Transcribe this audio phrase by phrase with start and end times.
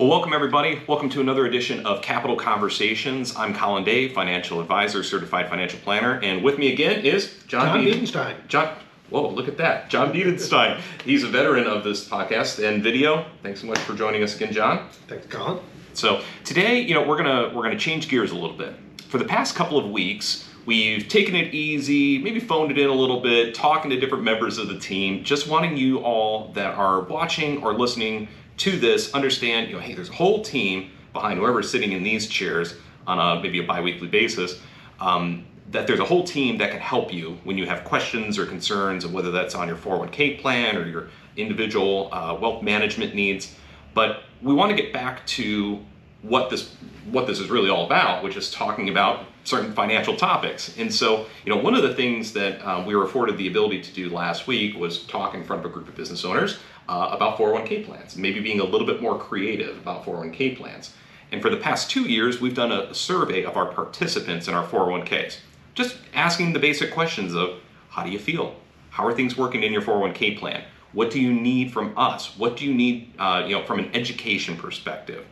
[0.00, 0.80] Well, welcome everybody.
[0.86, 3.36] Welcome to another edition of Capital Conversations.
[3.36, 7.84] I'm Colin Day, financial advisor, certified financial planner, and with me again is John, John
[7.84, 8.48] Biedenstein.
[8.48, 8.78] John,
[9.10, 10.80] whoa, look at that, John Biedenstein.
[11.04, 13.26] He's a veteran of this podcast and video.
[13.42, 14.88] Thanks so much for joining us again, John.
[15.06, 15.62] Thanks, Colin.
[15.92, 18.72] So today, you know, we're gonna we're gonna change gears a little bit.
[19.08, 22.94] For the past couple of weeks, we've taken it easy, maybe phoned it in a
[22.94, 27.02] little bit, talking to different members of the team, just wanting you all that are
[27.02, 28.28] watching or listening
[28.60, 32.26] to this understand, you know, hey, there's a whole team behind whoever's sitting in these
[32.26, 32.74] chairs
[33.06, 34.60] on a maybe a biweekly basis.
[35.00, 38.44] Um, that there's a whole team that can help you when you have questions or
[38.44, 43.54] concerns, of whether that's on your 401k plan or your individual uh, wealth management needs.
[43.94, 45.82] But we want to get back to
[46.22, 46.74] what this
[47.10, 50.76] what this is really all about, which is talking about certain financial topics.
[50.76, 53.80] And so, you know, one of the things that um, we were afforded the ability
[53.80, 56.58] to do last week was talk in front of a group of business owners
[56.90, 60.92] uh, about 401k plans, maybe being a little bit more creative about 401k plans.
[61.30, 64.66] And for the past two years, we've done a survey of our participants in our
[64.66, 65.38] 401ks,
[65.74, 68.56] just asking the basic questions of how do you feel?
[68.90, 70.64] How are things working in your 401k plan?
[70.92, 72.36] What do you need from us?
[72.36, 75.24] What do you need, uh, you know, from an education perspective?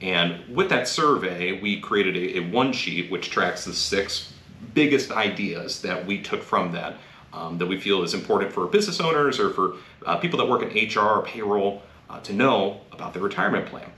[0.00, 4.32] And with that survey, we created a, a one sheet which tracks the six
[4.74, 6.98] biggest ideas that we took from that
[7.32, 9.74] um, that we feel is important for business owners or for
[10.06, 13.90] uh, people that work in HR or payroll uh, to know about their retirement plan.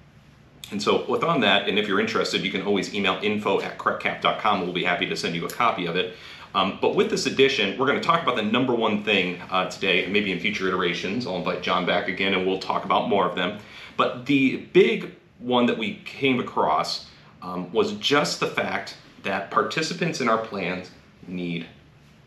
[0.71, 3.79] And so, with on that, and if you're interested, you can always email info at
[3.79, 4.63] correctcap.com.
[4.63, 6.15] We'll be happy to send you a copy of it.
[6.55, 9.71] Um, but with this edition, we're going to talk about the number one thing uh,
[9.71, 11.27] today, and maybe in future iterations.
[11.27, 13.59] I'll invite John back again and we'll talk about more of them.
[13.97, 17.07] But the big one that we came across
[17.41, 20.91] um, was just the fact that participants in our plans
[21.27, 21.67] need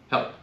[0.09, 0.33] help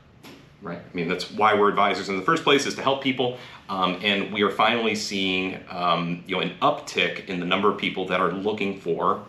[0.63, 0.79] right?
[0.79, 3.39] I mean, that's why we're advisors in the first place is to help people.
[3.69, 7.79] Um, and we are finally seeing, um, you know, an uptick in the number of
[7.79, 9.25] people that are looking for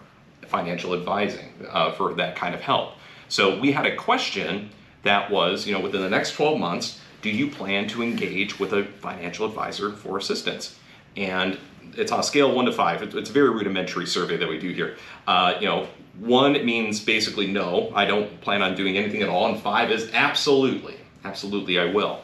[0.48, 2.94] financial advising uh, for that kind of help.
[3.30, 4.70] So we had a question
[5.04, 8.74] that was, you know, within the next 12 months, do you plan to engage with
[8.74, 10.78] a financial advisor for assistance?
[11.16, 11.58] And
[11.96, 13.02] it's on a scale one to five.
[13.02, 14.98] It's a very rudimentary survey that we do here.
[15.28, 15.88] Uh, you know,
[16.20, 20.12] one means basically no, I don't plan on doing anything at all, and five is
[20.14, 20.98] absolutely.
[21.24, 22.22] Absolutely, I will.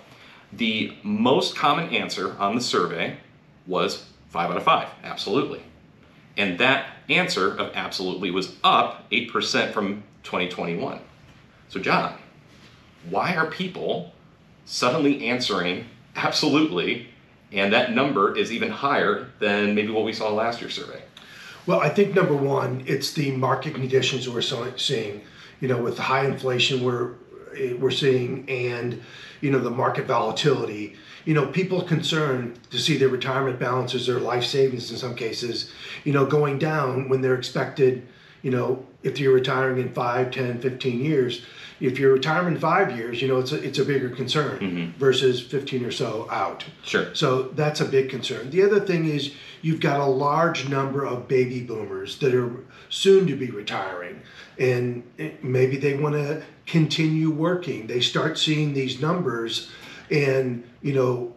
[0.51, 3.17] The most common answer on the survey
[3.67, 5.61] was five out of five, absolutely.
[6.37, 10.99] And that answer of absolutely was up 8% from 2021.
[11.67, 12.15] So, John,
[13.09, 14.13] why are people
[14.65, 17.07] suddenly answering absolutely,
[17.51, 21.01] and that number is even higher than maybe what we saw last year's survey?
[21.65, 25.21] Well, I think number one, it's the market conditions we're seeing.
[25.59, 27.11] You know, with high inflation we're
[27.57, 29.01] Eh, we're seeing, and
[29.41, 30.95] you know the market volatility.
[31.25, 35.71] You know, people concerned to see their retirement balances or life savings in some cases,
[36.03, 38.07] you know, going down when they're expected.
[38.41, 41.45] You know, if you're retiring in 5, 10, 15 years,
[41.79, 44.95] if you're retiring in five years, you know, it's a, it's a bigger concern Mhm.
[44.99, 46.65] versus 15 or so out.
[46.83, 47.07] Sure.
[47.13, 48.49] So that's a big concern.
[48.49, 52.51] The other thing is you've got a large number of baby boomers that are
[52.89, 54.19] soon to be retiring,
[54.57, 55.03] and
[55.41, 57.87] maybe they want to continue working.
[57.87, 59.69] They start seeing these numbers,
[60.11, 61.33] and you know,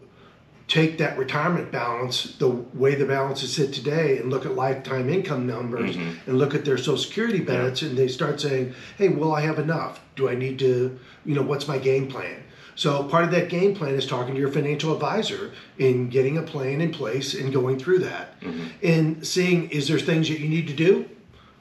[0.73, 5.47] take that retirement balance, the way the balances sit today, and look at lifetime income
[5.47, 6.15] numbers, Mhm.
[6.27, 9.59] and look at their Social Security benefits, and they start saying, "Hey, will I have
[9.59, 10.01] enough?
[10.17, 10.93] Do I need to?
[11.27, 12.37] You know, what's my game plan?"
[12.75, 16.43] So part of that game plan is talking to your financial advisor and getting a
[16.43, 18.69] plan in place and going through that Mhm.
[18.83, 21.05] and seeing is there things that you need to do?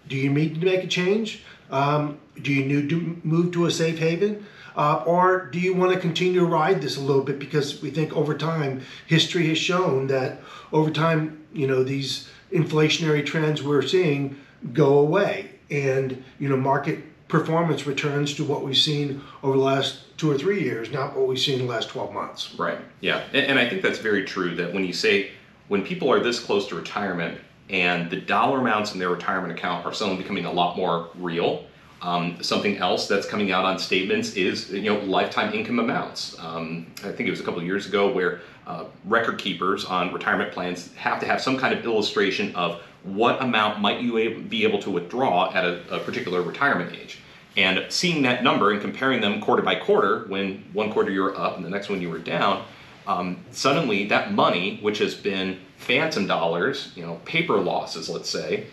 [0.08, 1.44] Do you need to make a change?
[1.70, 4.46] Um, do you need to move to a safe haven?
[4.76, 7.90] Uh, or do you want to continue to ride this a little bit because we
[7.90, 10.40] think over time history has shown that
[10.72, 14.38] over time you know these inflationary trends we're seeing
[14.74, 20.18] go away and you know market performance returns to what we've seen over the last
[20.18, 22.54] two or three years, not what we've seen in the last 12 months.
[22.60, 22.78] Right.
[23.00, 23.24] Yeah.
[23.34, 25.32] And, and I think that's very true that when you say,
[25.70, 27.40] when people are this close to retirement
[27.70, 31.66] and the dollar amounts in their retirement account are suddenly becoming a lot more real,
[32.02, 36.38] um, something else that's coming out on statements is you know lifetime income amounts.
[36.40, 40.14] Um, I think it was a couple of years ago where uh, record keepers on
[40.14, 44.64] retirement plans have to have some kind of illustration of what amount might you be
[44.64, 47.20] able to withdraw at a, a particular retirement age.
[47.58, 51.38] And seeing that number and comparing them quarter by quarter, when one quarter you were
[51.38, 52.64] up and the next one you were down,
[53.08, 58.68] um, suddenly that money, which has been phantom dollars, you know, paper losses, let's say,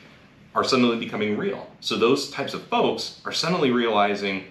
[0.59, 1.69] are suddenly becoming real.
[1.81, 4.45] So those types of folks are suddenly realizing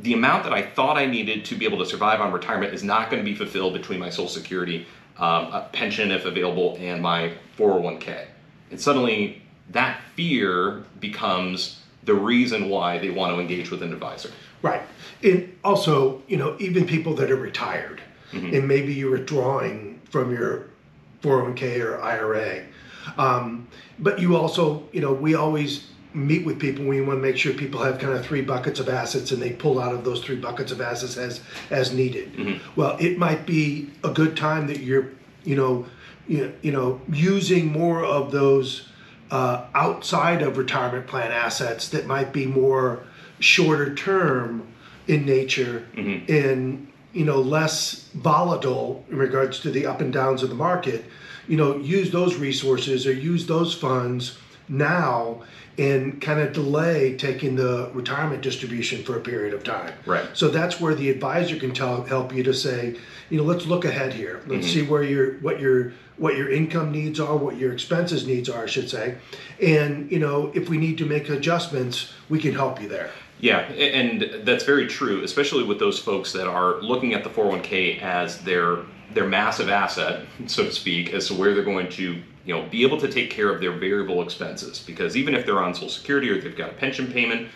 [0.00, 2.84] the amount that I thought I needed to be able to survive on retirement is
[2.84, 4.86] not going to be fulfilled between my Social Security,
[5.18, 8.26] um, a pension if available, and my 401k.
[8.70, 14.30] And suddenly that fear becomes the reason why they want to engage with an advisor.
[14.62, 14.82] Right.
[15.22, 18.00] And also, you know, even people that are retired
[18.32, 18.54] Mm-hmm.
[18.54, 20.66] and maybe you're withdrawing from your
[21.22, 22.64] 401k or IRA.
[23.16, 23.68] Um,
[23.98, 26.84] but you also, you know, we always meet with people.
[26.84, 29.50] We want to make sure people have kind of three buckets of assets and they
[29.50, 31.40] pull out of those three buckets of assets as
[31.70, 32.32] as needed.
[32.34, 32.80] Mm-hmm.
[32.80, 35.10] Well, it might be a good time that you're,
[35.44, 35.86] you know,
[36.26, 38.88] you, you know, using more of those
[39.30, 43.04] uh, outside of retirement plan assets that might be more
[43.40, 44.66] shorter term
[45.06, 45.86] in nature
[46.28, 51.04] and you know less volatile in regards to the up and downs of the market
[51.48, 55.42] you know use those resources or use those funds now
[55.78, 59.94] and kind of delay taking the retirement distribution for a period of time.
[60.06, 60.28] Right.
[60.34, 62.96] so that's where the advisor can tell help you to say
[63.30, 64.42] you know let's look ahead here.
[64.46, 64.80] Let's mm-hmm.
[64.80, 68.64] see where your what your what your income needs are what your expenses needs are
[68.64, 69.16] i should say.
[69.60, 73.60] And you know if we need to make adjustments we can help you there Yeah,
[73.70, 78.40] and that's very true, especially with those folks that are looking at the 401k as
[78.42, 78.78] their
[79.14, 82.82] their massive asset, so to speak, as to where they're going to, you know, be
[82.82, 84.80] able to take care of their variable expenses.
[84.80, 87.48] Because even if they're on Social Security or they've got a pension payment,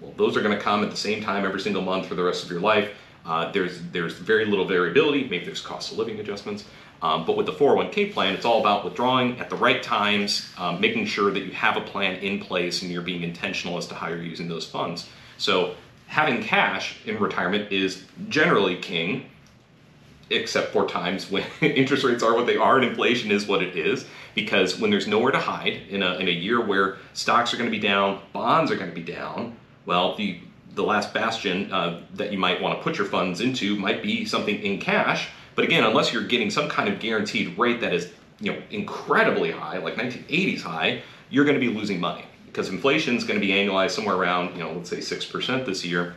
[0.00, 2.22] well, those are going to come at the same time every single month for the
[2.22, 2.90] rest of your life.
[3.26, 5.24] Uh, there's there's very little variability.
[5.24, 6.64] Maybe there's cost of living adjustments.
[7.02, 10.80] Um, but with the 401k plan, it's all about withdrawing at the right times, um,
[10.80, 13.94] making sure that you have a plan in place and you're being intentional as to
[13.94, 15.08] how you're using those funds.
[15.40, 15.74] So
[16.06, 19.30] having cash in retirement is generally king,
[20.28, 23.74] except for times when interest rates are what they are and inflation is what it
[23.74, 24.06] is.
[24.34, 27.70] Because when there's nowhere to hide in a, in a year where stocks are going
[27.70, 29.56] to be down, bonds are going to be down,
[29.86, 30.40] well, the
[30.76, 34.24] the last bastion uh, that you might want to put your funds into might be
[34.24, 35.28] something in cash.
[35.56, 39.50] But again, unless you're getting some kind of guaranteed rate that is you know incredibly
[39.50, 43.46] high, like 1980s high, you're going to be losing money because inflation is going to
[43.46, 46.14] be annualized somewhere around you know let's say six percent this year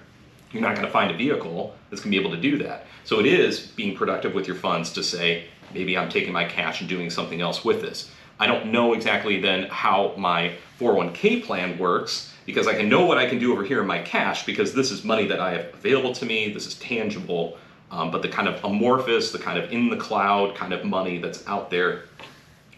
[0.53, 2.85] you're not going to find a vehicle that's going to be able to do that.
[3.03, 6.79] So it is being productive with your funds to say, maybe I'm taking my cash
[6.79, 8.11] and doing something else with this.
[8.39, 13.17] I don't know exactly then how my 401k plan works because I can know what
[13.17, 15.73] I can do over here in my cash because this is money that I have
[15.73, 17.57] available to me, this is tangible.
[17.89, 21.19] Um, but the kind of amorphous, the kind of in the cloud kind of money
[21.19, 22.03] that's out there,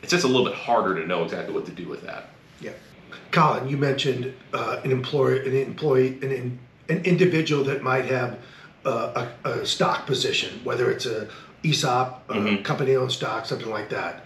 [0.01, 2.29] it's just a little bit harder to know exactly what to do with that.
[2.59, 2.73] Yeah,
[3.31, 6.59] Colin, you mentioned uh, an employer, an employee, an in,
[6.89, 8.39] an individual that might have
[8.85, 11.27] uh, a, a stock position, whether it's a
[11.63, 14.23] ESOP, a company-owned stock, something like that.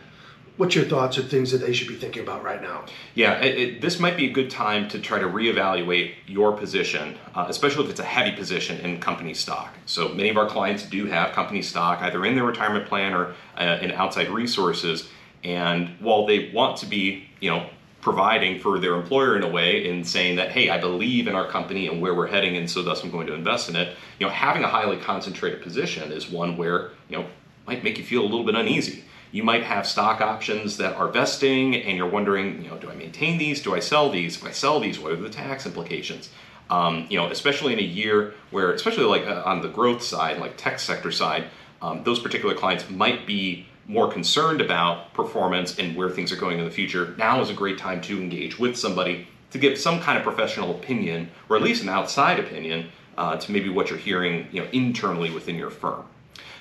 [0.58, 2.84] What's your thoughts or things that they should be thinking about right now?
[3.16, 7.18] Yeah, it, it, this might be a good time to try to reevaluate your position,
[7.34, 9.74] uh, especially if it's a heavy position in company stock.
[9.86, 13.36] So many of our clients do have company stock either in their retirement plan or
[13.58, 15.08] uh, in outside resources.
[15.46, 17.70] And while they want to be, you know,
[18.02, 21.48] providing for their employer in a way in saying that, hey, I believe in our
[21.48, 23.96] company and where we're heading, and so thus I'm going to invest in it.
[24.20, 27.26] You know, having a highly concentrated position is one where you know
[27.68, 29.04] might make you feel a little bit uneasy.
[29.32, 32.96] You might have stock options that are vesting, and you're wondering, you know, do I
[32.96, 33.62] maintain these?
[33.62, 34.38] Do I sell these?
[34.38, 36.30] If I sell these, what are the tax implications?
[36.70, 40.40] Um, you know, especially in a year where, especially like uh, on the growth side,
[40.40, 41.46] like tech sector side,
[41.82, 46.60] um, those particular clients might be more concerned about performance and where things are going
[46.60, 47.16] in the future.
[47.18, 50.70] Now is a great time to engage with somebody to give some kind of professional
[50.70, 54.70] opinion, or at least an outside opinion, uh, to maybe what you're hearing, you know,
[54.72, 56.06] internally within your firm.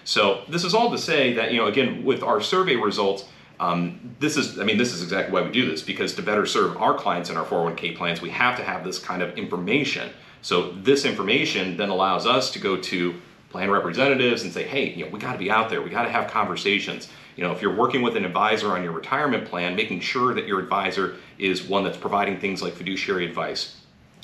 [0.04, 3.26] So this is all to say that you know again with our survey results,
[3.60, 6.46] um, this is I mean this is exactly why we do this because to better
[6.46, 10.08] serve our clients in our 401k plans, we have to have this kind of information.
[10.40, 13.20] So this information then allows us to go to
[13.50, 15.82] plan representatives and say, hey, you know, we got to be out there.
[15.82, 17.08] We got to have conversations.
[17.36, 20.46] You know, if you're working with an advisor on your retirement plan, making sure that
[20.46, 23.76] your advisor is one that's providing things like fiduciary advice,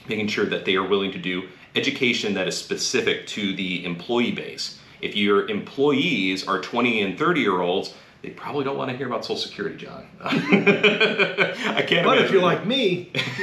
[0.09, 4.33] making sure that they are willing to do education that is specific to the employee
[4.33, 4.79] base.
[5.01, 9.07] If your employees are 20 and 30 year olds, they probably don't want to hear
[9.07, 10.07] about Social Security, John.
[10.23, 12.07] I can't.
[12.07, 13.11] But if you're like me,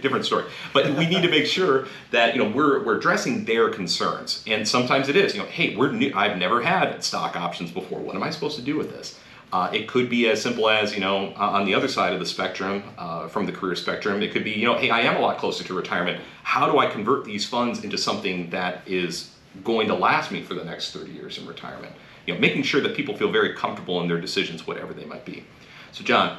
[0.00, 0.44] different story.
[0.72, 4.66] But we need to make sure that you know we're we're addressing their concerns, and
[4.66, 6.12] sometimes it is you know, hey, we're new.
[6.14, 7.98] I've never had stock options before.
[7.98, 9.18] What am I supposed to do with this?
[9.52, 12.26] Uh, it could be as simple as you know, on the other side of the
[12.26, 15.20] spectrum, uh, from the career spectrum, it could be you know, hey, I am a
[15.20, 16.22] lot closer to retirement.
[16.44, 20.54] How do I convert these funds into something that is going to last me for
[20.54, 21.92] the next 30 years in retirement?
[22.28, 25.24] You know, making sure that people feel very comfortable in their decisions, whatever they might
[25.24, 25.44] be.
[25.92, 26.38] So, John,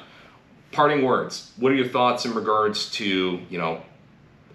[0.72, 1.52] parting words.
[1.58, 3.82] What are your thoughts in regards to you know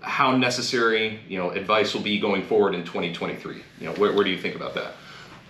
[0.01, 3.57] how necessary you know advice will be going forward in 2023?
[3.81, 4.93] You know, where, where do you think about that?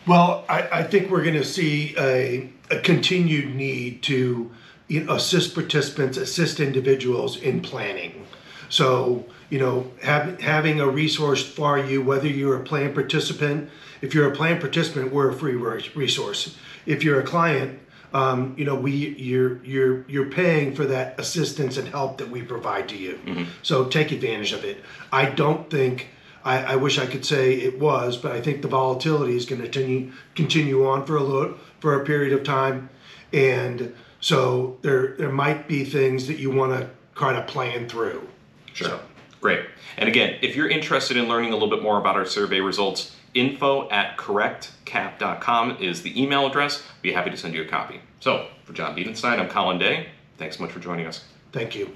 [0.07, 4.51] Well, I, I think we're going to see a, a continued need to
[4.89, 8.24] you know, assist participants, assist individuals in planning.
[8.69, 14.15] So, you know, have, having a resource for you, whether you're a plan participant, if
[14.15, 16.57] you're a plan participant, we're a free resource.
[16.87, 17.81] If you're a client,
[18.13, 22.43] um, you know, we you're you're you're paying for that assistance and help that we
[22.43, 23.19] provide to you.
[23.25, 23.45] Mm-hmm.
[23.63, 24.85] So take advantage of it.
[25.13, 26.09] I don't think
[26.45, 29.63] I, I, wish I could say it was, but I think the volatility is going
[29.63, 32.91] to continue continue on for a little for a period of time,
[33.33, 38.29] and so there there might be things that you want to kind of plan through.
[38.75, 38.89] Sure.
[38.89, 39.01] So.
[39.41, 39.67] Great.
[39.97, 43.15] And again, if you're interested in learning a little bit more about our survey results,
[43.35, 46.83] info at correctcap.com is the email address.
[47.03, 48.01] Be happy to send you a copy.
[48.21, 50.09] So, for John Biedenstein, I'm Colin Day.
[50.39, 51.25] Thanks so much for joining us.
[51.53, 51.95] Thank you.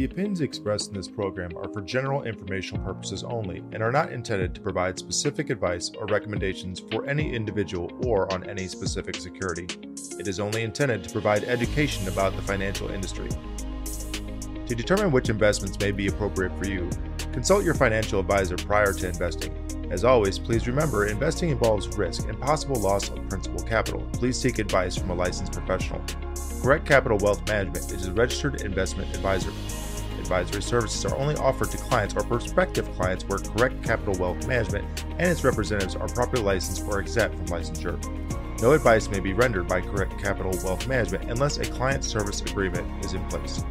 [0.00, 4.12] The opinions expressed in this program are for general informational purposes only and are not
[4.12, 9.66] intended to provide specific advice or recommendations for any individual or on any specific security.
[10.18, 13.28] It is only intended to provide education about the financial industry.
[14.68, 16.88] To determine which investments may be appropriate for you,
[17.34, 19.54] consult your financial advisor prior to investing.
[19.90, 24.00] As always, please remember investing involves risk and possible loss of principal capital.
[24.14, 26.02] Please seek advice from a licensed professional.
[26.62, 29.50] Correct Capital Wealth Management is a registered investment advisor
[30.30, 35.04] advisory services are only offered to clients or prospective clients where Correct Capital Wealth Management
[35.18, 38.62] and its representatives are properly licensed or exempt from licensure.
[38.62, 43.04] No advice may be rendered by Correct Capital Wealth Management unless a client service agreement
[43.04, 43.64] is in place.